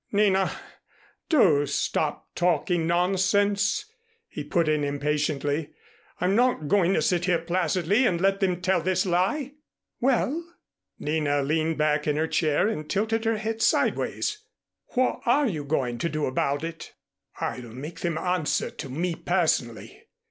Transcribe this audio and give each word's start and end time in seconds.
"Nina, 0.11 0.51
do 1.29 1.67
stop 1.67 2.33
talking 2.33 2.87
nonsense," 2.87 3.85
he 4.27 4.43
put 4.43 4.67
in 4.67 4.83
impatiently. 4.83 5.75
"I'm 6.19 6.35
not 6.35 6.67
going 6.67 6.95
to 6.95 7.03
sit 7.03 7.25
here 7.25 7.37
placidly 7.37 8.07
and 8.07 8.19
let 8.19 8.39
them 8.39 8.61
tell 8.61 8.81
this 8.81 9.05
lie." 9.05 9.53
"Well," 9.99 10.43
Nina 10.97 11.43
leaned 11.43 11.77
back 11.77 12.07
in 12.07 12.15
her 12.15 12.25
chair 12.27 12.67
and 12.67 12.89
tilted 12.89 13.25
her 13.25 13.37
head 13.37 13.61
sideways 13.61 14.39
"what 14.95 15.19
are 15.27 15.45
you 15.45 15.63
going 15.63 15.99
to 15.99 16.09
do 16.09 16.25
about 16.25 16.63
it?" 16.63 16.93
"I'll 17.39 17.61
make 17.69 17.99
them 17.99 18.17
answer 18.17 18.71
to 18.71 18.89
me 18.89 19.13
personally. 19.13 20.07